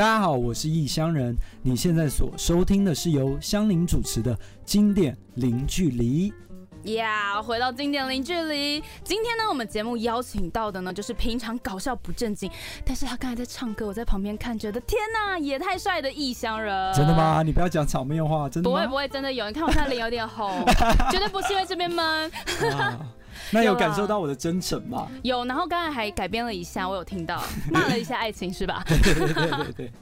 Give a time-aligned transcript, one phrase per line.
[0.00, 1.36] 大家好，我是异乡人。
[1.62, 4.34] 你现在所收听的是由香菱主持的
[4.64, 6.32] 经典零距离。
[6.84, 8.82] 呀回到经典零距离。
[9.04, 12.50] 今天呢，我们节目邀请到的呢，就是平常搞笑不正经，
[12.82, 16.94] 但是他刚才在唱歌，我在旁边看，觉得天呐，也太帅的异乡人。
[16.94, 17.42] 真的吗？
[17.44, 19.46] 你不要讲场面话，真的不会不会，真的有。
[19.48, 20.64] 你看我现在脸有点红，
[21.12, 22.32] 绝对不是因为这边闷。
[23.52, 25.08] 那有感受到我的真诚吗？
[25.22, 28.84] 有，然后刚才还改编了一下，我有听到 骂了一下爱情，是吧？
[28.86, 29.92] 对对对对对。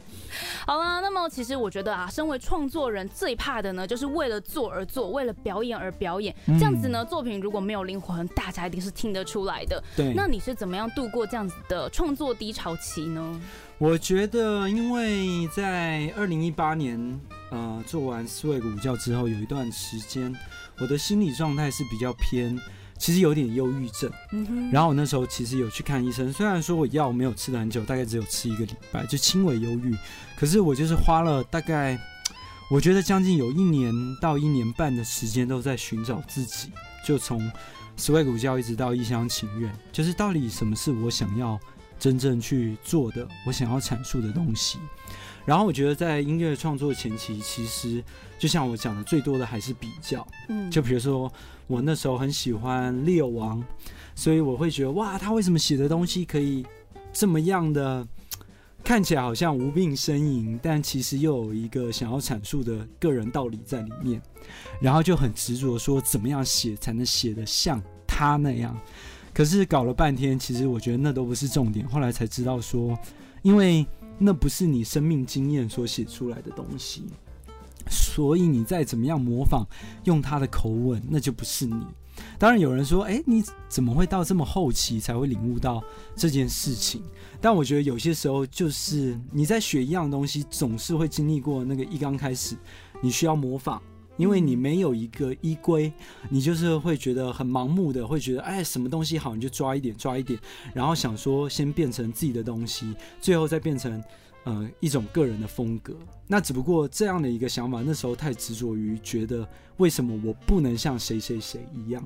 [0.66, 6.34] 好了，那么其实我觉得啊，身为创作人最怕的呢，就是为了做而做，为了表演而表演。
[6.46, 9.82] 这样子呢，作品如果没有灵魂，大家一定是听得出来的。
[9.96, 10.12] 对。
[10.14, 13.40] 那你是怎么样度过这样子的创作低潮期呢？
[13.78, 17.20] 我觉得，因为在二零一八年，
[17.50, 20.32] 呃，做完四位午觉之后，有一段时间，
[20.78, 22.56] 我的心理状态是比较偏。
[22.98, 24.10] 其实有点忧郁症，
[24.72, 29.96] 然后我那时候其实有去看医生，虽然说我药没有吃的很久，大概只有吃一个礼拜，就轻微忧郁，
[30.36, 31.98] 可是我就是花了大概，
[32.70, 36.70] 我觉得将近有一年到一年半的时间都在寻找自己，
[37.04, 37.50] 就从
[37.96, 41.58] 十外古教一直到一厢情愿，就是到底什么是我想要
[41.98, 44.78] 真正去做的，我想要阐述的东西。
[45.44, 48.04] 然后我觉得在音乐创作前期，其实
[48.38, 50.26] 就像我讲的，最多的还是比较。
[50.48, 51.32] 嗯，就比如说
[51.68, 53.62] 我那时候很喜欢列王，
[54.16, 56.66] 所以我会觉得哇，他为什么写的东西可以
[57.12, 58.04] 这么样的
[58.82, 64.20] 看起来好像无病呻吟，但其实又有一个想要阐述的个人道理在里面，
[64.80, 68.76] 然后就很执着说怎么样写才能写得像他那样。
[69.32, 71.88] 可是搞了半天，其实我觉得那都不是重点。
[71.88, 72.98] 后来才知道说，
[73.42, 73.86] 因为。
[74.20, 77.04] 那不是你生命经验所写出来的东西，
[77.90, 79.66] 所以你再怎么样模仿，
[80.04, 81.86] 用他的口吻，那就不是你。
[82.38, 85.82] 当然有人说，哎，你怎么会到这么后期才会领悟到
[86.16, 87.02] 这件事情？
[87.40, 92.56] 但我觉得有些时候就是你在学一样东西，总是会经历过那个一刚开始，
[93.00, 93.80] 你需要模仿。
[94.16, 95.92] 因为你没有一个依归，
[96.28, 100.36] 你就是会觉得很盲目的，会觉得哎，什么东西好你就抓一点抓一点，
[100.74, 104.02] 然后想说先变成自己的东西，最后再变成
[104.48, 105.94] 呃一种个人的风格。
[106.26, 112.02] 那只不过这样的一个想法，那时候太执着于觉得为什么我不能像谁谁谁一样，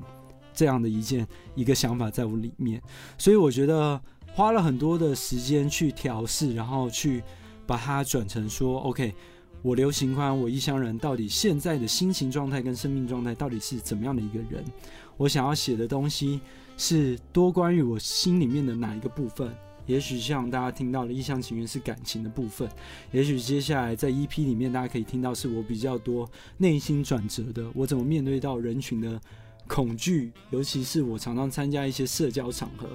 [0.53, 2.81] 这样的一件一个想法在我里面，
[3.17, 3.99] 所以我觉得
[4.33, 7.23] 花了很多的时间去调试，然后去
[7.65, 9.13] 把它转成说 OK。
[9.61, 14.61] 我刘行宽，我异乡人，到底现在的心情状态跟生命状态到底是怎么样的一个人？
[15.15, 16.41] 我想要写的东西
[16.75, 19.55] 是多关于我心里面的哪一个部分？
[19.85, 22.69] 也许像大家听到的一厢情愿是感情的部分，
[23.11, 29.19] 也许接下来在 EP 里面大家可以听到是我比较多内心转折的，我怎么面对到人群的
[29.67, 32.87] 恐惧，尤其是我常常参加一些社交场合，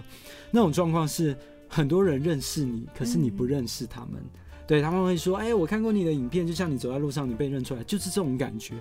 [0.50, 1.36] 那种状况是
[1.68, 4.22] 很多人认识你，可是你不认识他们。
[4.66, 8.74] 对他们会说：“哎，我看过你的影片，就像你走在路上，你被认出来，就是这种感觉。”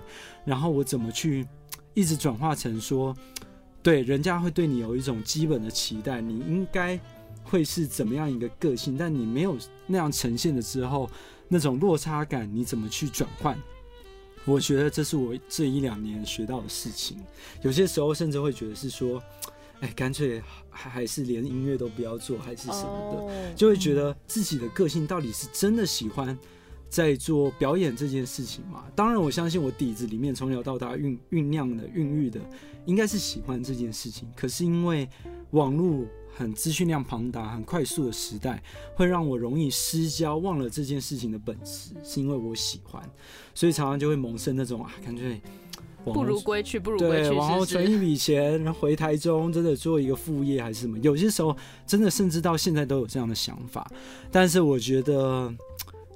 [0.44, 1.46] 然后我怎么去
[1.94, 3.16] 一直转化成说，
[3.82, 7.00] 对，人家会对你有一种基本的期待，你应该
[7.50, 8.96] 会是怎么样一个个性？
[8.98, 11.10] 但你没有那样呈现的之后，
[11.48, 13.58] 那种落差感，你怎么去转换？
[14.44, 17.18] 我觉得这是我这一两年学到的事情。
[17.62, 19.22] 有些时候甚至会觉得是说。
[19.80, 26.36] 哎，干脆还还是连音乐都不要做，还是什么的，就会觉得自己的个性到底是真的喜欢
[26.88, 28.86] 在做表演这件事情吗？
[28.96, 32.40] 当然，我相信我底子里面从小到大酝酝酿的、孕育的，
[32.86, 34.28] 应该是喜欢这件事情。
[34.34, 35.08] 可是因为
[35.52, 36.04] 网络
[36.38, 38.62] 很资讯量庞大、很快速的时代，
[38.94, 43.02] 会让我容易失焦，忘了这件事情的本质，是因为我喜欢，
[43.54, 45.40] 所以常常就会萌生那种啊，干脆。
[46.04, 47.28] 不如归去，不如归去。
[47.28, 50.96] 对，然后存一 笔钱，然后回台中，真的做一个副业还是什么？
[51.00, 51.54] 有些时候
[51.86, 53.90] 真的甚至到现在都有这样的想法。
[54.30, 55.52] 但是我觉得，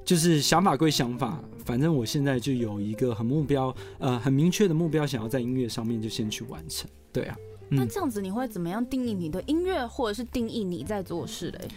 [0.03, 6.89] 就是想法归想法，反正我现在就有一个很目标，呃，很明确的目标，想要在音乐上面就先去完成。
[7.13, 7.37] 对啊。
[7.75, 11.69] 那这样子你会怎么样定义你的音乐，或者是定义你在做事嘞？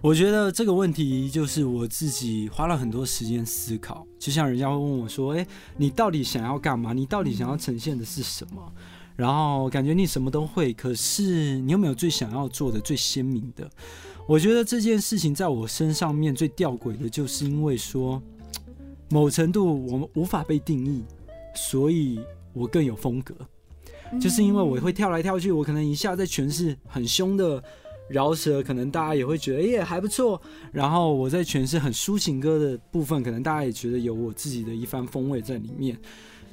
[0.00, 4.06] 我觉得这个问题就是我自己花了很多时间思考。
[4.18, 5.46] 就像人家会问我说：“哎，
[5.76, 6.92] 你到底想要干嘛？
[6.92, 8.72] 你到底想要呈现的是什么？”
[9.16, 13.70] 然后感觉你什么都会，可是你有没有最想要做的、最鲜明的？
[14.26, 18.20] 我觉得这件事情在我身上面最吊诡的，就是因为说
[19.10, 21.04] 某程度我们无法被定义，
[21.54, 22.18] 所以
[22.52, 23.34] 我更有风格。
[24.20, 27.62] 就是因为我会跳来跳去，我可能一下在诠释很凶的
[28.08, 30.40] 饶舌，可能大家也会觉得耶还不错。
[30.72, 35.98] 然后我在诠释很抒情歌的部分，可能大家也觉得有我自己的一番风味在里面，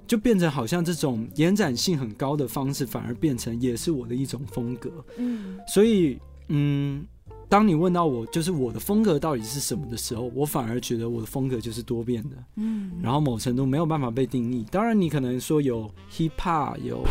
[0.08, 4.90] 就变成好像这种延展性很高的方式，反而变成也是我的一种风格。
[5.18, 6.18] 嗯，所以
[6.48, 7.06] 嗯，
[7.48, 14.66] 当你问到我，就是我的风格到底是什么的时候，我反而觉得我的风格就是多变的，嗯，然后某程度没有办法被定义。
[14.72, 17.04] 当然，你可能说有 hip hop，有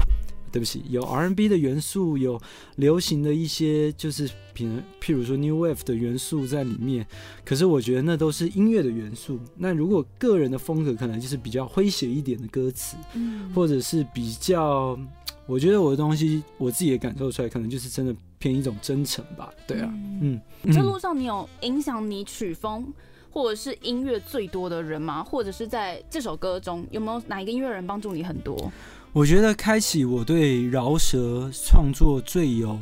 [0.53, 2.41] 对不起，有 R&B 的元素，有
[2.77, 7.07] 流行的一些，就是譬如譬如说 New Wave 的元素在里面。
[7.45, 9.39] 可是我觉得那都是音乐的元素。
[9.57, 14.99] 那如果个人的风格，可能就是比较诙谐一点的歌词，嗯或者是比较，
[15.47, 19.53] 我觉得我的东西，我自己也感受出来，可能就是真的偏一种真诚吧。
[19.67, 19.89] 对啊，
[20.21, 22.93] 嗯嗯，这路上你有影响你曲风
[23.31, 25.23] 或者是音乐最多的人吗？
[25.23, 28.73] 或者是在这首歌中有没有哪一个音乐人帮助你很多？
[29.13, 32.79] 我觉得开启我对饶舌创作最有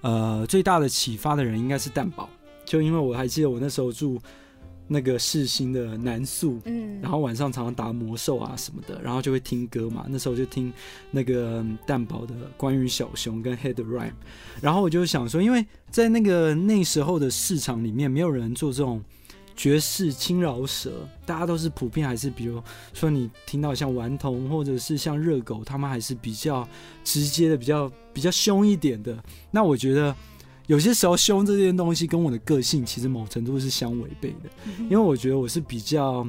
[0.00, 2.26] 呃最大的启发的人应该是蛋宝，
[2.64, 4.18] 就因为我还记得我那时候住
[4.88, 10.06] 那个世新的南宿，嗯，然后晚上常常打魔兽啊什么的，然后就会听歌嘛。
[10.08, 10.72] 那时候就听
[11.10, 14.12] 那个嗯蛋宝的关于小熊跟 Head Rhyme，
[14.62, 19.04] 然后我就想说，因为在那个那时候的市场里面，没有人做这种
[19.56, 22.62] 爵士轻饶舌，大家都是普遍还是比如
[22.92, 26.68] 说你听到像顽童或者是像热狗，他们还是比较
[27.04, 29.16] 直接的，比较比较凶一点的。
[29.50, 30.14] 那我觉得。
[30.68, 34.48] 有些时候凶这件东西跟我的个性其实某程度是相违背的，
[34.84, 36.26] 因为我觉得我是比较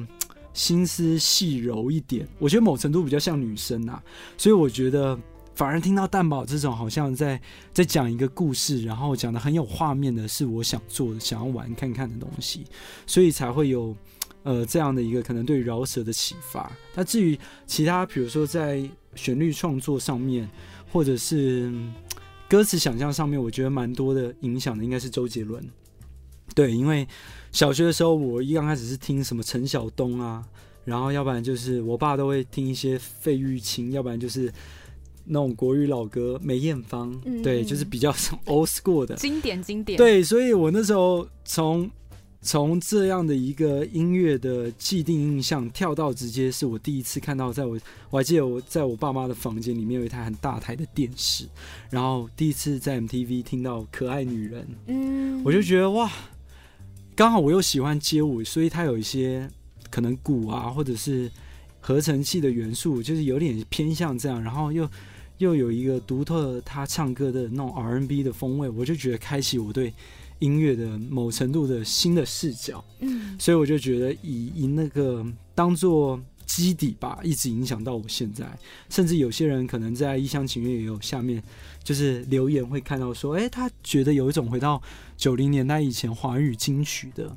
[0.52, 4.02] 心思细柔一点，我觉得某程度比较像女生啊，
[4.36, 5.16] 所以我觉得
[5.54, 7.40] 反而听到蛋宝这种好像在
[7.72, 12.64] 在讲一个故事，然后讲的很有画面的，是我想做的、想要玩看看的东西，
[13.06, 13.96] 所以才会有
[14.42, 16.70] 呃这样的一个可能对饶舌的启发。
[16.94, 18.82] 那至于其他，比如说在
[19.14, 20.48] 旋律创作上面，
[20.90, 21.72] 或者是
[22.48, 25.64] 歌词想象上面，我觉得蛮多的影响的应该是周杰伦。
[26.54, 27.06] 对，因为
[27.52, 30.44] 小学的时候，我一刚开始是听什么陈晓东啊，
[30.84, 34.52] 然后要不然就是我爸都会听一些费玉清，要不然就是
[35.24, 37.66] 那种国语老歌梅艳芳，嗯对，嗯。
[37.66, 38.12] 就是比较
[38.46, 39.14] old school 的。
[39.16, 41.90] 经典经典，，对，所以我那时候从
[42.42, 47.78] 从这样的一个音乐的既定印象跳到直接是我第一次看到，在我
[48.10, 51.46] 我还记得我在我爸妈的房间里面有一台很大台的电视，
[51.88, 56.12] 然后第一次在 MTV 听到《可爱女人》，嗯，我就觉得哇，
[57.16, 59.48] 刚好我又喜欢街舞，所以它有一些
[59.88, 61.30] 可能鼓啊，或者是
[61.80, 64.86] 合成器的元素，就是有点偏向这样，然后又
[65.38, 69.92] 又有一个独特他唱歌的那种 R&B 的风味，我就觉得开启我对
[70.38, 78.46] 音乐的某程度的新的视角，嗯所以我就觉得以以那个当做基底吧，一直影响到我现在，
[78.90, 81.42] 甚至有些人可能在一厢情愿也有下面
[81.82, 84.80] 就是留言会看到说，哎、他觉得有一种回到
[85.16, 87.34] 九零年代以前华语金曲的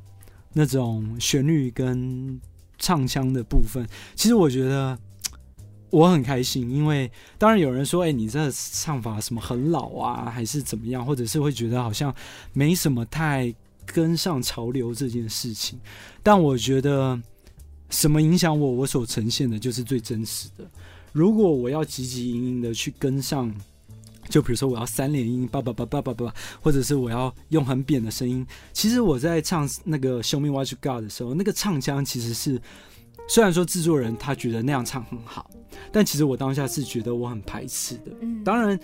[0.53, 2.39] 那种旋律跟
[2.77, 3.87] 唱腔的部分。
[4.15, 4.97] 其实我觉得
[5.89, 12.13] 我很开心，因为当然有人说，哎、你这唱法什么很老啊，还是怎么样，或者是会觉得好像
[12.53, 13.53] 没什么太
[13.85, 15.79] 跟上潮流这件事情。
[16.21, 17.17] 但我觉得
[17.89, 20.69] 什么影响我，我所呈现的就是最真实的。
[21.13, 23.53] 如果我要急急营营的去跟上，
[24.29, 32.61] 就比如说我要三连音，叭叭叭叭叭叭，或者是我要用很扁的声音，其实我在唱那个《Show Me What You Got》的时候，那个唱腔其实是，
[33.27, 35.49] 虽然说制作人他觉得那样唱很好，
[35.91, 38.11] 但其实我当下是觉得我很排斥的。
[38.21, 38.79] 嗯，当然，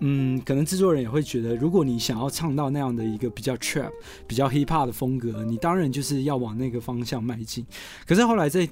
[0.00, 3.90] 嗯，可能制作人也会觉得，如果你想要唱到那样的一个比较 trap、
[4.26, 7.64] 比较 hip hop 的风格，你当然就是要往那个方向迈进。
[8.06, 8.68] 可是后来在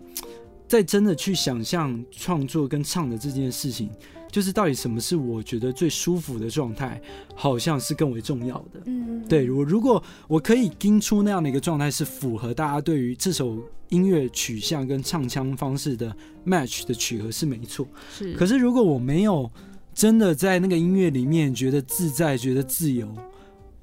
[0.67, 3.91] 在真的去想象创作跟唱的这件事情，
[4.31, 7.01] 就是到底什么是我觉得最舒服的状态，
[7.35, 8.81] 好像是更为重要的。
[8.87, 17.87] 嗯，对我，如果我可以盯出那样的一个状态，是符合大家对于这首音乐取向跟唱腔方式的 match 的曲合是没错。
[18.11, 19.49] 是，可是如果我没有
[19.95, 23.15] 真的在那个音乐里面觉得自在、觉得自由，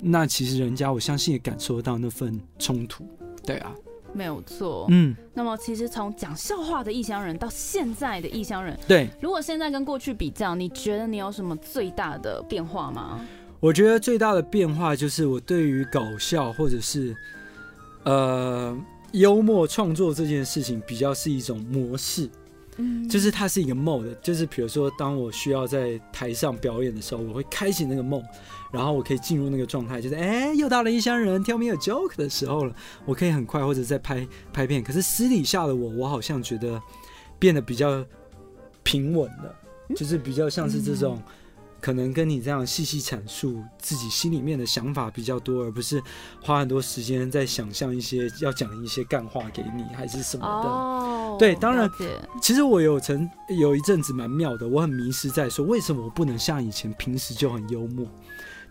[0.01, 3.05] 那其实人家我相信也感受得到那份冲突。
[3.45, 3.73] 对啊，
[4.13, 4.85] 没有错。
[4.89, 13.19] 嗯，那么其实从讲笑话的异乡人到现在的异乡人，对，如果现在跟过去比较，你觉得你有什么最大的变化吗？
[13.59, 17.15] 我觉得最大的变化就是我对于搞笑或者是
[18.03, 18.75] 呃
[19.11, 22.29] 幽默创作这件事情，比较是一种模式。
[22.81, 28.23] 嗯，就是它是一个 mode，就是比如说，当我需要在台上表演的时候，我会开启那个梦，
[28.71, 34.83] 然后我可以进入那个状态，就是哎，又到了异乡人 tell me a joke 的时候了，我可以很快或者在拍拍片。
[34.83, 36.81] 可是私底下的我，我好像觉得
[37.38, 38.03] 变得比较
[38.83, 39.55] 平稳了，
[39.95, 41.21] 就是比较像是这种。
[41.81, 46.01] 可能跟你这样细细阐述自己心里面的想法比较多，而不是
[46.39, 50.69] 花很多时间在想象一些要讲一些干话给你，还是什么的。
[50.69, 51.89] 哦，对当然
[52.41, 58.05] 其实我有曾有一阵子蛮妙的，我很迷失在说为什么我不能像以前平时就很幽默。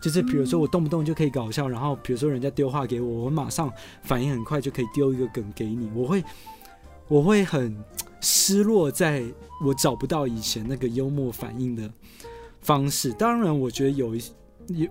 [0.01, 6.23] 就是比如说我动不动就可以搞笑，然后比如说人家丢话给我，我马上反应很快就可以丢一个梗给你，我会
[7.07, 7.77] 我会很
[8.19, 9.23] 失落，在
[9.63, 11.87] 我找不到以前那个幽默反应的
[12.61, 13.11] 方式。
[13.13, 14.21] 当然，我觉得有一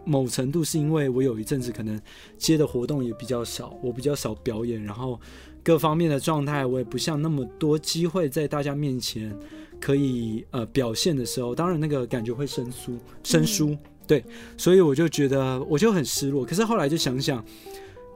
[0.04, 1.98] 某程度是因为我有一阵子可能
[2.36, 5.18] 接的活动也比较少，我比较少表演，然后
[5.62, 9.34] 各方面的状态我也不像那么多机会在大家面前
[9.80, 13.76] 可以呃表现的时候，当然那个感觉会生疏生疏。
[14.06, 14.24] 对，
[14.56, 16.44] 所以我就觉得我就很失落。
[16.44, 17.42] 可是后来就想想，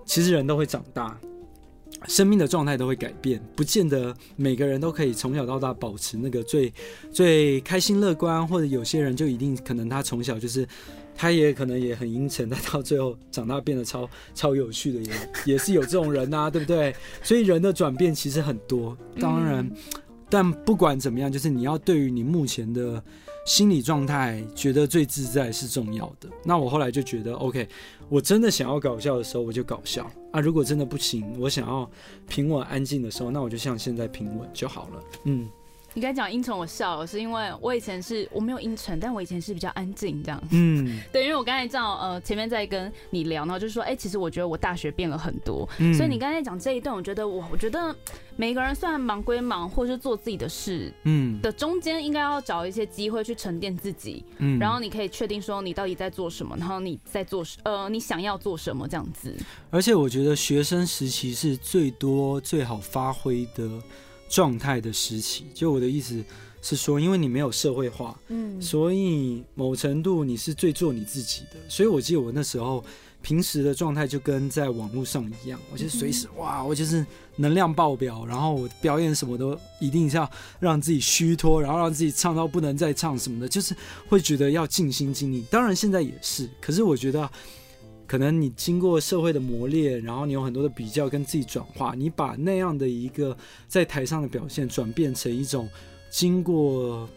[0.04, 1.18] 其实人都会长大，
[2.06, 6.72] 生命的状态都会改变，不见得每个人都可以从小到大保持那个最
[7.10, 10.66] 最开心乐观，或者有些人就一定可能他从小就是
[11.16, 16.94] 他也可能也很阴沉，但到最后长大变得超 超有趣的，也也是有这种人呐， 对不对？
[17.22, 19.70] 所以人的转变其实很多，当然，
[20.28, 23.02] 但不管怎么样，就是你要对于你目前的。
[23.44, 26.28] 心理状态觉得最自在是重要的。
[26.44, 27.68] 那我后来就觉得，OK，
[28.08, 30.40] 我真的想要搞笑的时候，我就搞笑啊。
[30.40, 31.88] 如果真的不行，我想要
[32.26, 35.02] 平稳安静的时候，那我就像现在平稳就好了。
[35.24, 35.48] 嗯。
[35.94, 40.42] 你刚才讲阴沉，我笑了，是因为我以前是我没有阴沉，但我以前是比较安静这样。
[40.50, 45.68] 嗯， 对，因为我刚才这样呃前面在跟你聊，然后就是说，哎，其实我觉得我大学变了很多。
[45.78, 47.94] 嗯所以你刚才讲这一段，我觉得我我觉得
[48.36, 59.32] 每一个人虽然忙归忙，或是做自己的事，嗯，的中间应该要找一些机会去沉淀自己，嗯，然后你可以确定说你到底在做什么，然后你在做呃你想要做什么这样子。
[59.70, 63.70] 而且我觉得学生时期是最多最好发挥的。
[64.28, 66.25] 状态的时期，就我的意思
[66.62, 71.59] 是说，因为你没有社会化，嗯，所以某程度你是最做你自己的。
[71.69, 72.85] 所以我记得我那时候
[73.23, 77.04] 平时的状态就跟在网络上一样，我就随时哇，我就是
[77.37, 83.76] 能量爆表，然后我表演什么都一定是要让自己虚脱，然后让自己唱到不能再唱什么的，就是
[84.09, 85.45] 会觉得要尽心尽力。
[85.50, 87.31] 当然现在也是，可是我觉得。
[88.06, 95.68] 可能你经过社会的磨练，然后你有很多的比较跟自己转化，你把那样的一个在台上的表现转变成一种
[96.11, 97.08] 经过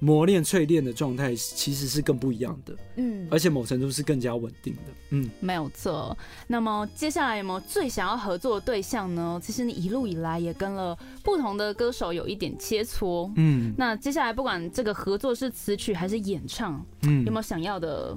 [0.00, 2.74] 磨练淬炼的状态，其实是更不一样的。
[2.96, 4.80] 嗯，而且某程度是更加稳定的。
[5.10, 6.16] 嗯，没有错。
[6.46, 9.40] 那么接下来有没有最想要合作的对象呢？
[9.42, 13.32] 其实你一路以来也跟了不同的歌手有一点切磋。
[13.36, 18.16] 嗯，那接下来不管这个合作是词曲还是演唱，嗯，有没有想要的？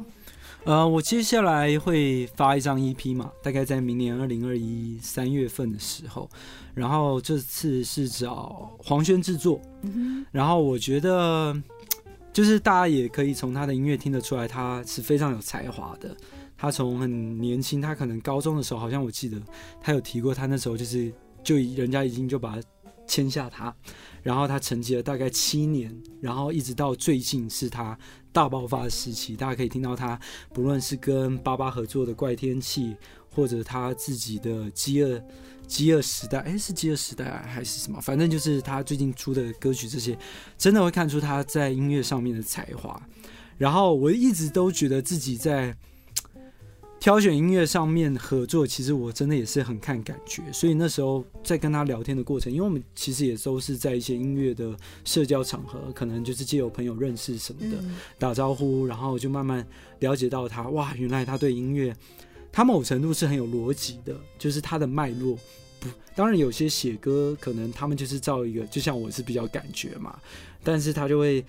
[0.68, 6.30] 呃，我接下来会发一张 EP 嘛，大概在明年二零二一三月份的时候，
[6.74, 9.62] 然后这次是找黄轩制作，
[10.30, 11.56] 然后我觉得
[12.34, 16.14] 就是大家也可以从他的音乐听得出来，他是非常有才华的。
[16.58, 19.42] 他从很年轻，他可能高中的时候，好像我记得
[19.80, 21.10] 他有提过，他那时候就是
[21.46, 22.68] 就人家已经就把他
[23.08, 23.74] 签下他，
[24.22, 27.98] 然后他沉寂了大概七年，然后一直到最近是他。
[28.38, 30.20] 大爆发时期，大家可以听到他
[30.54, 32.90] 不论是跟巴巴合作的《怪天气》，
[33.34, 35.20] 或者他自己的《饥饿
[35.66, 38.00] 饥饿时代》，哎，是《饥饿时代》还是什么？
[38.00, 40.16] 反正就是他最近出的歌曲，这些
[40.56, 43.02] 真的会看出他在音乐上面的才华。
[43.58, 45.76] 然后我一直都觉得自己在。
[47.00, 54.76] 挑选音乐上面合作，其实我真的也是很看感觉，所以那时候在跟他聊天的过程，因为我们其实也都是在一些音乐的
[55.06, 57.78] 社交场合，可能就是借由朋友认识什么的，
[58.18, 59.66] 打招呼，然后就慢慢
[60.00, 61.96] 了解到他，哇，原来他对音乐，
[62.52, 65.38] 他某程度是很有逻辑的，就是他的脉络，
[65.80, 70.20] 不，当然有些写歌可能他们就是照一个，就像我是比较感觉嘛，
[70.64, 71.46] 但是他就会。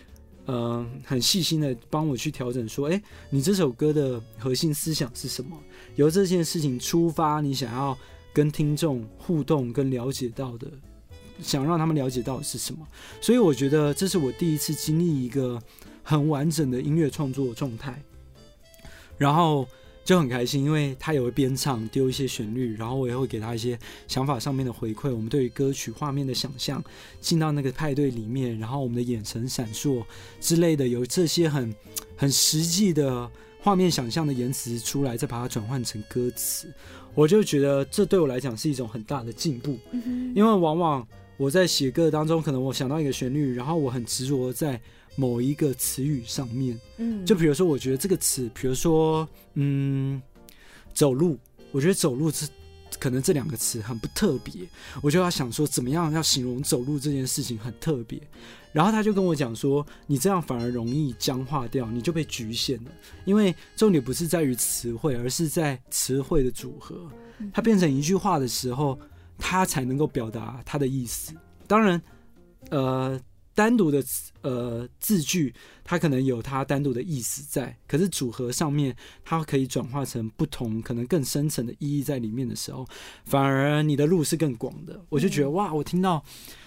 [0.48, 3.00] 嗯，很细心的帮我去调整，说，哎，
[3.30, 5.56] 你这首歌的核心思想是什么？
[5.94, 7.96] 由这件事情出发，你想要
[8.32, 10.66] 跟听众互动跟了解到的，
[11.40, 12.84] 想让他们了解到的是什么？
[13.20, 15.62] 所以我觉得这是我第一次经历一个
[16.02, 18.02] 很完整的音乐创作状态，
[19.16, 19.68] 然后。
[20.08, 25.14] 就很开心，因为他也会边唱丢一些旋律，然后我也会给他一些想法上面的回馈。
[25.14, 26.82] 我们对于歌曲画面的想象，
[27.20, 30.02] 进到那个派对里面，然后我们的眼神闪烁
[30.40, 31.74] 之类的，有这些很
[32.16, 36.72] 很实际的画面想象的言辞出来，再把它转换成歌词，
[37.14, 39.78] 我就觉得这对我来讲是一种很大的进步。
[40.34, 44.80] 因为往往我在写歌当中，可能我想到一个旋律，然后我很执着在。
[45.18, 50.22] 某一个词语上面，嗯，就比如说，我觉得这个词，比如说，嗯，
[50.94, 51.36] 走路，
[51.72, 52.48] 我觉得走路是
[53.00, 54.54] 可能这两个词很不特别，
[55.02, 58.20] 我就要想说，怎么样要形容走路这件事情很特别。
[58.72, 62.90] 然后他就跟我讲说，你这样反而容易僵化掉，你就被局限了。
[63.24, 67.10] 因为重点不是在于词汇，而是在词汇的组合，
[67.52, 68.96] 它变成一句话的时候，
[69.36, 71.34] 它才能够表达它的意思。
[71.66, 72.00] 当然，
[72.70, 73.20] 呃。
[73.58, 74.00] 单独的
[74.42, 82.86] 呃字句，它可能有它单独的意思在，可是组合上面它可以转化成不同可能更深层的意义在里面的时候，
[83.24, 85.04] 反而你的路是更广的。
[85.08, 86.22] 我就觉得哇，我听到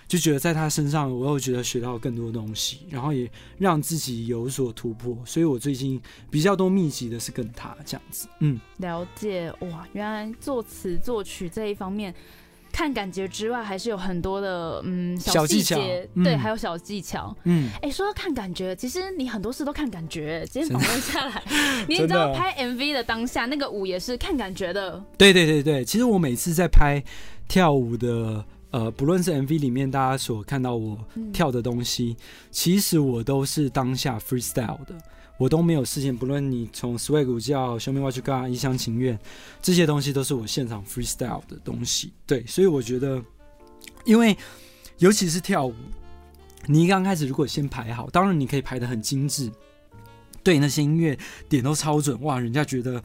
[0.05, 5.17] 就觉得在他身上，我又觉得学到更多东西，然后也让自己有所突破。
[5.25, 5.97] 所以我最近
[6.29, 12.13] 比较多密集的是跟他这样子，嗯，了解哇，原来作词作曲这一方面。
[12.81, 17.35] 看感觉之外，还是有很多的嗯小细节，对，还有小技巧。
[17.43, 20.43] 嗯，哎，说到看感觉，其实你很多事都看感觉。
[20.49, 21.43] 今天访问下来，
[21.87, 24.99] 你知道拍 MV 的当下，那个舞也是看感觉的。
[25.15, 26.99] 对对对对，其实我每次在拍
[27.47, 30.97] 跳舞的，呃，不论是 MV 里面大家所看到我
[31.31, 32.17] 跳的东西，
[32.49, 34.95] 其实我都是当下 freestyle 的。
[35.41, 39.19] 我都没有事先，不论你从 swag 叫 show me what you got 一厢情愿，
[39.59, 42.13] 这些东西都是我现场 freestyle 的东西。
[42.27, 43.19] 对，所以我觉得，
[44.05, 44.37] 因为
[44.99, 45.73] 尤其是跳舞，
[46.67, 49.51] 你刚开始如果先排好，当然你可以排的很精致，
[50.43, 51.17] 对那些音乐
[51.49, 53.01] 点都超准，哇，人家觉得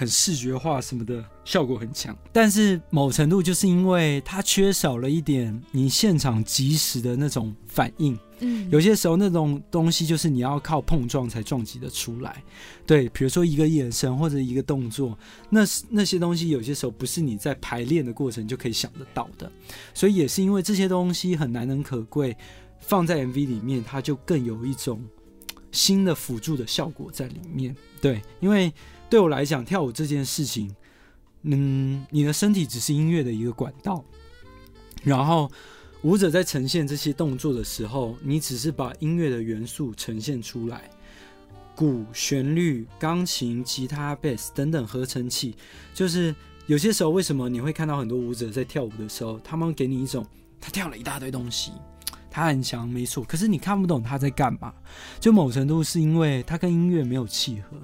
[0.00, 2.16] 很视觉化什么的效果很强。
[2.32, 8.18] 但是某程度就是因为它缺少了一点你现场及时的那种反应。
[8.38, 12.42] 嗯，有些时候那种东西就是你要靠碰撞才撞击的出来，
[12.86, 15.18] 对，比如说一个眼神或者一个动作，
[15.50, 19.52] 那那些东西有些时候不是你在排练的过程就可以想得到的，
[19.92, 22.34] 所以也是因为这些东西很难能可贵，
[22.78, 25.04] 放在 MV 里面，它就更有一种
[25.70, 27.76] 新的辅助的效果在里面。
[28.00, 28.72] 对，因为
[29.10, 30.74] 对我来讲，跳舞这件事情，
[31.42, 34.02] 嗯，你的身体只是音乐的一个管道，
[35.02, 35.50] 然后。
[36.02, 40.88] 舞者在呈现这些动作的时候，你只是把音乐的元素呈现出来，
[41.76, 45.54] 鼓、旋律、钢琴、吉他、贝斯等等合成器，
[45.92, 50.26] 就是有些时候为什么你会看到很多舞者在跳舞的时候，他们给你一种
[50.58, 51.72] 他跳了一大堆东西，
[52.30, 54.72] 他很强，没错，可是你看不懂他在干嘛。
[55.20, 57.76] 就某程度是因为他跟音乐没有契合，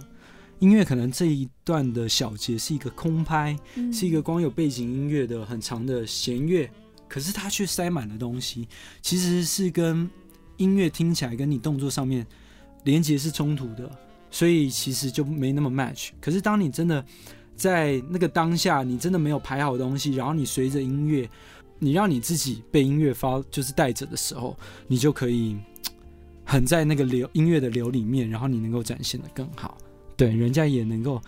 [0.59, 3.57] 音乐可能这一段的小节是一个空拍，
[3.93, 6.71] 是一个光有背景音乐的很长的弦乐。
[7.09, 8.67] 可是它却塞满了东西，
[9.01, 10.11] 其实是跟
[10.57, 12.27] 音乐听起来跟你动作上面
[12.83, 13.89] 连接是冲突的，
[14.29, 16.09] 所以其实就没那么 match。
[16.21, 17.05] 可是当你真的
[17.55, 21.31] 在那个当下，你真的没有排好东西，然后你随着音乐，
[21.79, 25.57] 你让你自己被音乐发就是带着的时候，你就可以
[26.45, 29.79] 很在那个流音乐的流里面，然后你能够展现的更好。
[30.17, 31.21] 对，人家也能够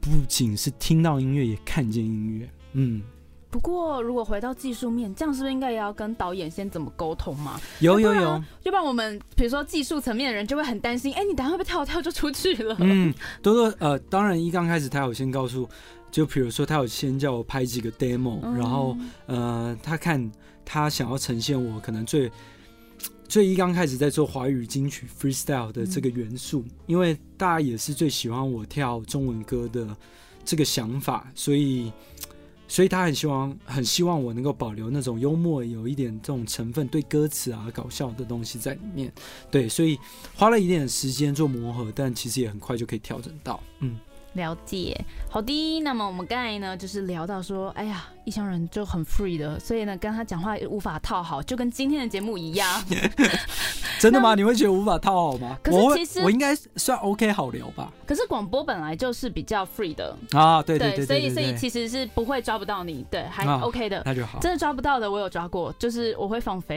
[0.00, 2.48] 不仅是听到音乐，也看见音乐。
[2.72, 3.02] 嗯。
[3.50, 7.60] 不过，如果回到技术面，这样是不是应该也要跟导演先怎么沟通嘛？
[7.80, 12.74] 有有有，要不然我们比如说技术层面的人就会很担心，哎，你等下会不会跳跳就出去了？
[12.80, 15.68] 嗯，多多呃，当然一刚开始他有先告诉，
[16.10, 18.96] 就比如说他有先叫我拍几个 demo，然后
[19.26, 20.32] 呃，他看
[20.64, 22.32] 他想要呈现我可能最
[23.32, 29.96] 最一刚开始在做华语金曲 freestyle 的这个元素，因为大家也是最喜欢我跳中文歌的
[30.44, 31.90] 这个想法，所以。
[32.68, 39.12] 所以他很希望，很希望我能够保留那种幽默，有一点这种成分，对歌词啊搞笑的东西在里面。
[39.50, 39.98] 对，所以
[40.34, 43.62] 花了一点时间做磨合，但其实也很快就可以调整到。
[43.80, 43.98] 嗯，
[44.32, 44.98] 了解。
[45.28, 48.08] 好的，那么我们刚才呢，就是聊到说，哎呀。
[48.24, 52.82] 异乡人就很 free 的，所以呢，跟他讲话无法套好，就跟今天的节目一样。
[53.98, 54.34] 真的吗？
[54.34, 55.56] 你会觉得无法套好吗？
[55.62, 57.92] 可是其实我应该算 OK 好聊吧。
[58.04, 64.40] 可是广播本来就是比较 free 的啊，对对对，所以所以其实是不会抓不到你，对，还 OK 的，那就好。
[64.40, 66.76] 真的抓不到的，我有抓过，就是我会放飞。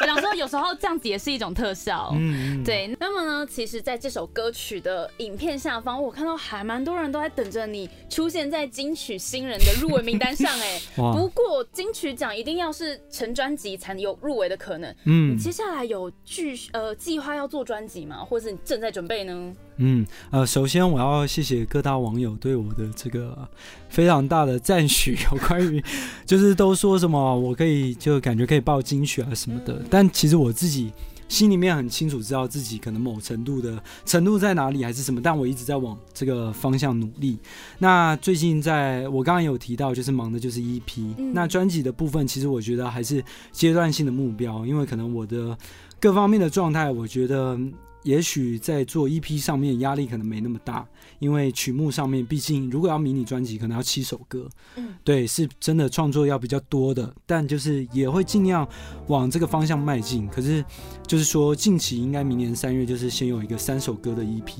[0.00, 2.12] 我想说，有时候这样子也是一种特效。
[2.14, 2.96] 嗯，对。
[3.00, 10.47] 那么呢，其实在这首歌曲的影片下方，我看到还蛮多人都在等着你出现在金曲新人的入围名单上。
[10.60, 14.94] 哎，不过金曲奖一定要是成专辑才有入围的可能。
[15.04, 18.24] 嗯，接下来有剧呃计划要做专辑吗？
[18.24, 19.54] 或者是正在准备呢？
[19.76, 23.48] 嗯呃，首先我要谢谢各大网友对我的这个
[23.88, 25.82] 非常大的赞许，有关于
[26.26, 30.92] 就是都说什么我可以就感觉可以报金曲啊什么的，但其实我自己。
[31.28, 37.38] 心里面很清楚，知道自己可能某程度的程度在哪里，还是什么，但我一直在往这个方向努力。
[37.78, 41.14] 那最近在我刚刚有提到，就是忙的就是 EP。
[41.32, 45.56] 那专辑的部分，其实我觉得还是阶段性的目标，因为可能我的
[46.00, 47.58] 各方面的状态，我觉得。
[48.04, 50.86] 也许在做 EP 上面压力可能没那么大，
[51.18, 58.66] 因为曲目上面毕竟如果要迷你专辑，可能要七首歌，嗯，对，是真的创作要比较多的，但就是也会尽量
[59.08, 60.28] 往这个方向迈进。
[60.28, 60.64] 可是
[61.06, 64.52] 就是说近期应该明年三月就是先有一个三首歌的 EP，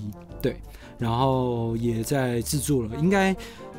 [0.42, 0.60] 对，
[0.98, 3.36] 然后也在制作了，应该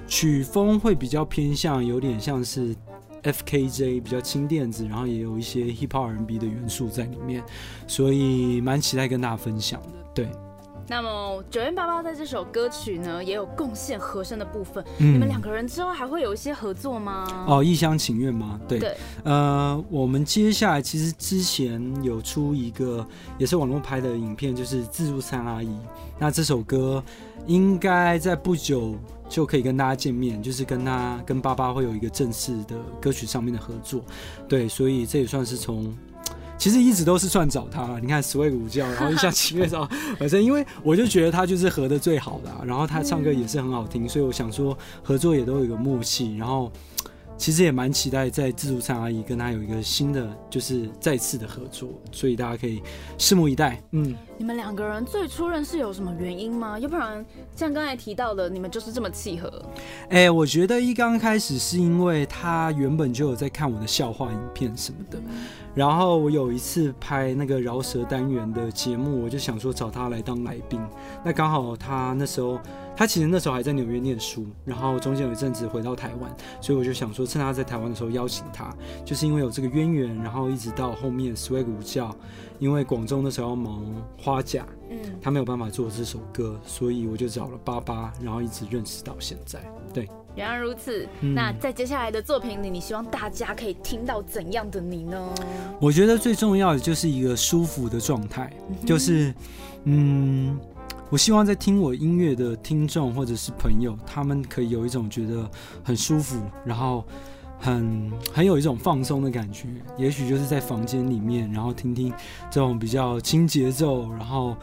[0.08, 2.76] 曲风会比较偏向有点像是
[3.24, 7.44] FKJ 比较轻电子，然后也有一些 Hip Hop R&B 的元素在里面，
[7.88, 9.90] 所以蛮期待跟大家分享的。
[10.16, 10.30] 对。
[10.90, 14.84] 那么九月八八在这首歌曲呢，也有贡献和声的部分。
[14.98, 17.46] 你们两个人之后还会有一些合作吗？
[17.48, 18.60] 哦，一厢情愿吗？
[18.68, 18.98] 对。
[19.24, 23.06] 呃，我们接下来其实之前有出一个
[23.38, 25.70] 也是网络拍的影片，就是自助餐阿姨。
[26.18, 27.04] 那这首歌
[27.46, 28.96] 应该在不久
[29.30, 34.02] 就可以跟大家见面，就是跟他跟爸爸会有一个正式的歌曲上面的合作。
[34.48, 35.96] 对，所以这也算是从。
[36.60, 46.72] 其实一直都是算找他，你看 Swag 午觉，然后一下七月 找，反正因为我就觉得他就是合的最好的，然后他唱歌也是很好听，所以我想说合作也都有一个默契，然后。
[47.40, 52.84] 其实也蛮期待在自助餐阿姨跟他有一个新的，就是再次的合作，所以大家可以
[53.18, 53.82] 拭目以待。
[53.92, 56.78] 嗯，你们两个人最初认识有什么原因吗？
[56.78, 57.26] 要不然
[57.56, 59.50] 像刚才提到的，你们就是这么契合？
[60.10, 65.18] 哎，我觉得一刚开始是因为他原本就有在看我的笑话影片什么的，
[65.74, 70.78] 然后我有一次拍那个饶舌单元的节目，我就想说找他来当来宾，
[71.24, 72.60] 那刚好他那时候。
[73.00, 82.14] 他其实那时候还在纽约念书，然后中间有一阵子回到台湾，所以我就想说，趁他在台湾的时候邀请他，就是因为有这个渊源，然后一直到后面 Swag 午觉，
[82.60, 83.82] 因为广州那时候要忙
[84.18, 89.62] 花甲，嗯，他没有办法做这首歌，所以我就找了八八，然后一直认识到现在。
[89.94, 91.08] 对，原来如此。
[91.22, 95.34] 那在接下来的作品里，你希望大家可以听到怎样的你呢？
[95.80, 98.52] 我觉得最重要的就是一个舒服的状态，
[98.86, 99.34] 就是，
[99.86, 100.60] 嗯。
[101.10, 105.50] 我希望在听我音乐的听众或者是朋友，他们可以有一种觉得
[105.84, 107.04] 很舒服，然后
[107.58, 109.68] 很很有一种放松的感觉。
[109.98, 112.14] 也许就是在房间里面，然后听听
[112.52, 114.56] 这种比较轻节奏，然后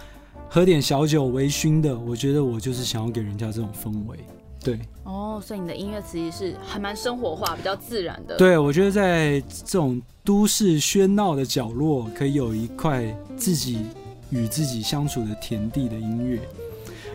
[0.49, 1.99] 喝点小酒微醺的。
[1.99, 4.17] 我觉得我就是想要给人家这种氛围。
[4.63, 8.37] 对，哦，所以你的音乐其实是还蛮生活化、比较自然的。
[8.37, 13.05] 对，我觉得在这种都市喧闹的角落，可以有一块
[13.37, 13.85] 自己。
[14.31, 16.41] 与自己相处的田地的音乐，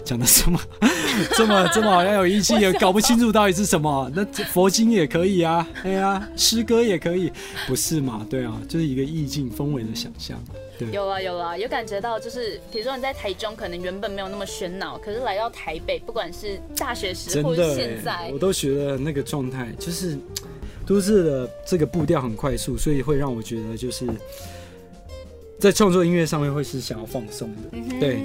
[0.04, 0.60] 讲的什么
[1.36, 4.10] 这么 这么好像有义气，也搞不清楚到底是什么。
[4.15, 7.32] 那佛经也可以啊，哎呀，诗歌也可以，
[7.67, 8.26] 不是嘛？
[8.30, 10.41] 对啊，就是一个意境氛围的想象。
[10.80, 20.17] 对，有啊有啊，有感觉到，就是比如说你在台中，可能原本没有那么喧闹，可是来到台北，不管是大学时或者现在，我都觉得那个状态就是
[20.88, 24.08] 都市的这个步调很快速，所以会让我觉得就是。
[25.62, 28.19] 在创作音乐上面会是想要放松的，对。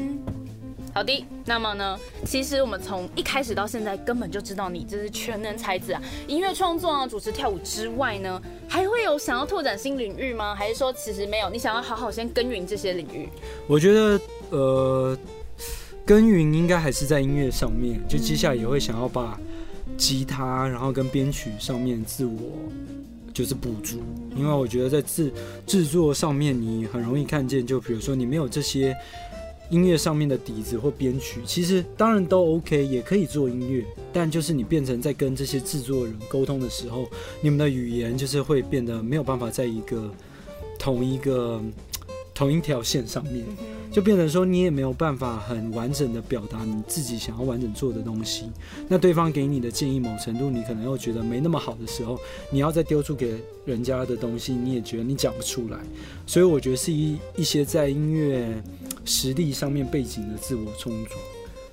[0.94, 6.00] 好的，那么呢，其实我们从一开始到现在根本就知道你这是全能才子啊！
[6.26, 10.54] 音乐创作啊、主持、跳舞之外呢，还会有想要拓展新领域吗？
[10.54, 11.50] 还是说其实没有？
[11.50, 13.28] 你想要好好先耕耘这些领域？
[13.66, 14.18] 我觉得，
[14.48, 15.18] 呃，
[16.06, 19.38] 耕耘应该还是在音乐上面，就接下来也会想要把
[19.98, 22.40] 吉他，然后跟编曲上面自我。
[23.36, 23.98] 就是补足，
[24.34, 25.30] 因为我觉得在制
[25.66, 28.96] 制作上面，你很容易看见，就比如说你没有这些
[29.68, 37.06] 音乐上面的底子或编曲，其实当然都 OK，也可以做音乐，但就是你变成在跟这些制作人沟通的时候，
[37.42, 40.10] 你们的语言就是会变得没有办法在一个
[40.78, 41.60] 同一个。
[42.36, 43.42] 同一条线上面，
[43.90, 48.44] 就变成说你也没有办法很完整的表达你自己想要完整做的东西。
[48.86, 52.20] 那对方给你的建议，某程度你可能又觉得没那么好的时候，
[52.50, 55.78] 你要再丢出给人家的东西，你也觉得你讲不出来。
[56.26, 58.62] 所以我觉得是一一些在音乐
[59.06, 61.12] 实力上面背景的自我充足，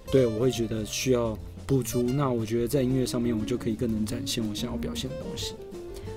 [0.09, 2.01] 对我会觉得需要补足。
[2.01, 5.55] 那我觉得在音乐上面，我就可以更能展现我想要表现的东西。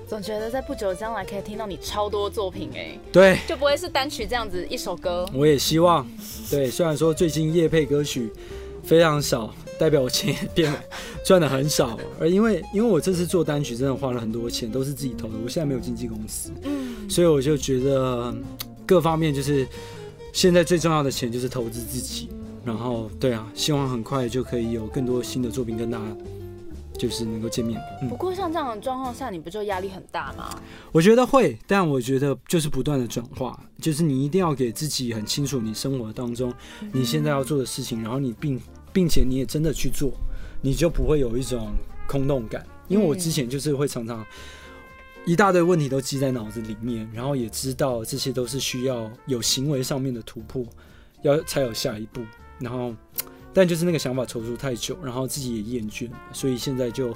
[0.07, 5.27] 总觉得在不久将来可以听到你超多作品哎，对，就不会是单曲这样子一首歌。
[5.33, 6.07] 我也希望，
[6.49, 8.31] 对，虽然说最近夜配歌曲
[8.83, 10.73] 非常少，代表我钱也变
[11.25, 18.33] 赚的很少，而因为因为我这次做单曲真的花了很多钱，都是自己投的，我现在没有经纪公司，嗯，所以我就觉得
[18.85, 19.67] 各方面就是
[20.31, 22.29] 现在最重要的钱就是投资自己，
[22.63, 26.05] 然后对啊，希望很快就可以有更多新的作品跟大家。
[26.97, 27.79] 就是能够见面。
[28.09, 30.59] 不过像这样的状况下，你不就压力很大吗？
[30.91, 36.53] 我觉得会，但我觉得就是不断的转化，就是你一定要给自己很清楚你生活当中
[36.91, 38.59] 你现在要做的事情，然后你并
[38.91, 40.11] 并且你也真的去做，
[40.61, 41.71] 你就不会有一种
[42.07, 42.65] 空洞感。
[42.87, 44.25] 因为我之前就是会常常
[45.25, 50.65] 一大堆问题都记在脑子里面，然后也知道这些都是需要有行为上面的突破，
[51.21, 52.21] 要才有下一步，
[52.59, 52.93] 然后。
[53.53, 57.15] 但就是那个想法踌躇太久，然后自己也厌倦，所以现在就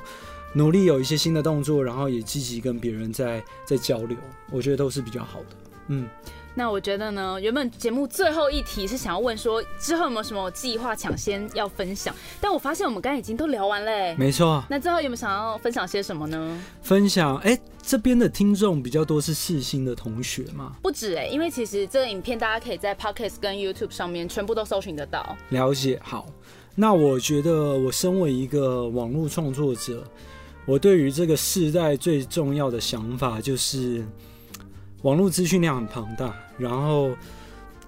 [0.53, 4.17] 努力有一些新的动作，然后也积极跟别人在在交流，
[4.51, 5.55] 我觉得都是比较好的。
[5.87, 6.07] 嗯，
[6.53, 12.13] 那我觉得呢，原本节目最后一题是想要问说，之后有没有什么计划抢先要分享？
[12.41, 14.13] 但我发现我们刚刚已经都聊完嘞。
[14.17, 14.61] 没错。
[14.69, 16.61] 那最后有没有想要分享些什么呢？
[16.81, 20.75] 分享，哎，这边的听众比较多是世新的同学嘛？
[20.81, 25.37] 不止哎，因为其实这个影片大家可以在 Podcast 跟 YouTube 上面全部都搜寻得到。
[25.49, 26.27] 了解，好。
[26.75, 30.03] 那我觉得我身为一个网络创作者，
[30.65, 34.05] 我对于这个世代最重要的想法就是。
[35.03, 37.15] 网络资讯量很庞大，然后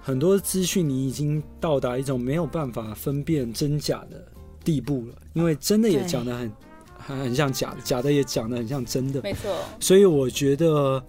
[0.02, 4.26] 很多资讯你已经到达一种没有办法分辨真假的
[4.64, 6.52] 地步了，因为真的也讲的很
[6.98, 9.54] 很很像假的，假的也讲的很像真的，没错。
[9.78, 11.00] 所以我觉得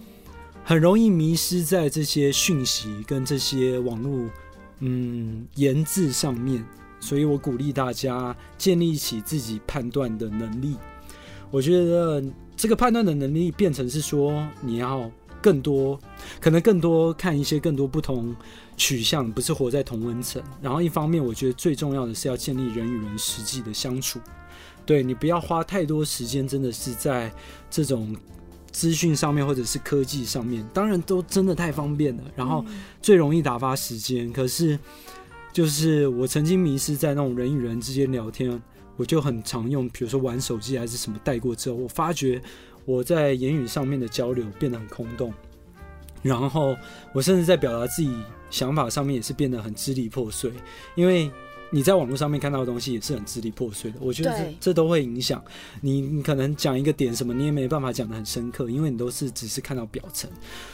[0.64, 4.30] 很容易迷失在这些讯息跟这些网络
[4.82, 6.64] 嗯言字上面，
[7.00, 10.76] 所以我鼓励大家建立起自己判断的能力。
[11.50, 12.24] 我觉得
[12.56, 15.10] 这个判断的能力变成是说你要。
[15.46, 16.00] 更多
[16.42, 18.36] 可能更多看一些更多不同
[18.76, 20.42] 取向，不是活在同温层。
[20.60, 24.20] 然后一方面，我觉得最重要的是要建立人与人实际的相处。
[24.88, 27.32] 对你不要花太多时间，真的是在
[27.70, 28.16] 这种
[28.72, 32.66] 资讯上面或者是科技上面，当然都真的太方便了，然后
[33.00, 34.34] 最容易打发时间。
[34.34, 34.80] 可是
[35.54, 38.60] 就是我曾经迷失在那种人与人之间聊天，
[38.98, 42.42] 我就很常用，比如说玩手机还是什么带过之后，我发觉。
[42.86, 45.34] 我在言语上面的交流变得很空洞，
[46.22, 46.76] 然后
[47.14, 48.16] 我甚至在表达自己
[48.50, 50.52] 想法上面也是变得很支离破碎，
[50.96, 51.30] 因为
[51.72, 53.98] 你在网络上面看到的东西也是很支离破碎的。
[54.00, 55.44] 我觉得这这都会影响
[55.82, 60.30] 你，你可能讲一个点什么，你也没办法讲的很深刻，因为你都是只是看到表层。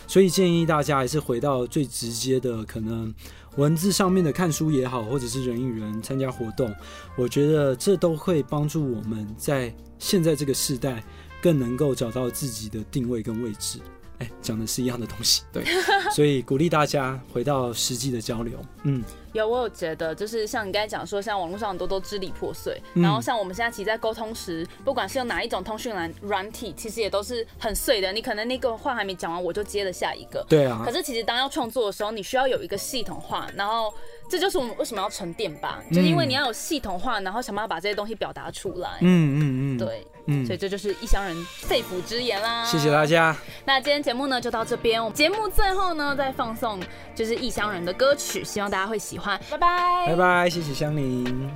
[0.05, 3.11] 所以建议大家还是回到最直接的，可能
[3.55, 6.71] 文字上面的看书也好，或者是人与人参加活动，
[7.17, 11.01] 我觉得这都会帮助我们在现在这个时代。
[11.41, 13.79] 更能够找到自己的定位跟位置，
[14.19, 15.63] 哎，讲的是一样的东西， 对，
[16.15, 19.03] 所以鼓励大家回到实际的交流，嗯。
[19.33, 28.11] 有，我有觉得，就是像你刚才讲说，像网络上很多都支离破碎，然后像我们现在其实，在沟通时，不管是用哪一种通讯软软体，其实也都是很碎的。
[28.11, 30.45] 你可能那个话还没讲完，我就接了下一个。
[30.49, 30.81] 对啊。
[30.83, 33.93] 可是其实当要创作的时候，你需要有一个系统化，然后
[34.31, 38.91] 这就是我们为什么要沉淀吧，就是因为你要有系统化，然后想办法把这些东西表达出来。
[39.01, 39.77] 嗯嗯嗯。
[39.77, 42.63] 对，嗯，所以这就是异乡人肺腑之言啦。
[42.63, 43.35] 谢谢大家。
[43.65, 46.79] 那今天节目呢就到这边，我们节目最后呢再放送
[47.13, 49.37] 就是异乡人的歌曲，希望大家会喜欢。
[49.49, 51.51] 拜拜，拜拜，谢谢香菱。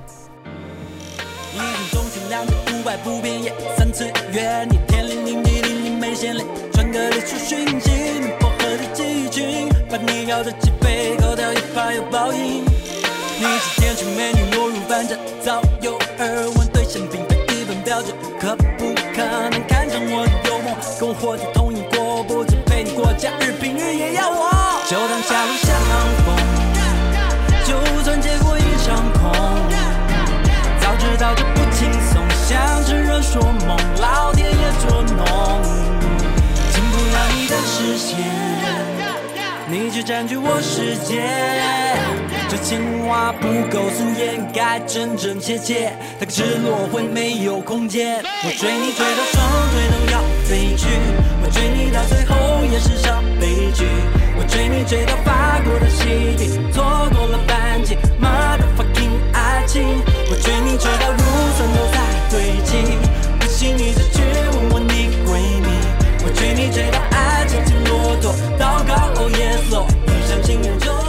[1.54, 7.90] 一分钟全亮着五百不变，夜三次元，你天灵灵地灵灵没限量，穿个列出寻迹，
[8.38, 12.64] 薄荷的季军，把你要的几杯口掉，一怕有报应。
[13.38, 24.50] 你是天生美女，落入凡尘，早有耳闻，对象并非一本标准，可不可能看上我的幽默，跟我活在同一国，不止陪你过假日，平日也要我，
[24.88, 25.76] 就当狭路相
[26.24, 26.34] 逢。
[27.64, 29.30] 就算结果一场空，
[30.80, 35.62] 早知道这不轻松，想着人说梦，老天爷捉弄，
[36.72, 38.16] 请不要你的视线，
[39.78, 41.22] 你却占据我世界。
[42.48, 48.24] 这情话不够俗，掩盖真真切切，太赤裸会没有空间。
[48.24, 50.88] 我追你追到双腿都要飞去，
[51.42, 53.84] 我追你到最后也是场悲剧。
[54.38, 59.82] 我追你追到法国的西地，错过了班级，妈的 fucking 爱情。
[60.30, 61.20] 我追你追到乳
[61.54, 62.96] 酸都在堆积，
[63.38, 64.22] 不信你就去
[64.56, 65.68] 问我你闺蜜。
[66.24, 68.34] 我追你追到爱成经骆驼。
[68.78, 69.72] oh yes
[70.06, 71.05] 一厢情愿就